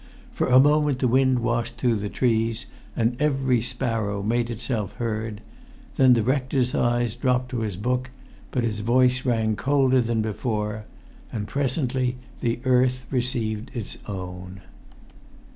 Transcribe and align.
For 0.33 0.47
a 0.47 0.59
moment 0.59 0.97
the 0.97 1.07
wind 1.07 1.37
washed 1.43 1.77
through 1.77 1.97
the 1.97 2.09
trees, 2.09 2.65
and 2.95 3.15
every 3.21 3.61
sparrow 3.61 4.23
made 4.23 4.49
itself 4.49 4.93
heard; 4.93 5.41
then 5.95 6.13
the 6.13 6.23
rector's 6.23 6.73
eyes 6.73 7.13
dropped 7.15 7.49
to 7.49 7.59
his 7.59 7.77
book, 7.77 8.09
but 8.49 8.63
his 8.63 8.79
voice 8.79 9.25
rang 9.27 9.55
colder 9.55 10.01
than 10.01 10.23
before. 10.23 10.85
And 11.31 11.47
presently 11.47 12.17
the 12.39 12.59
earth 12.65 13.05
received 13.11 13.75
its 13.75 13.99
own. 14.07 14.61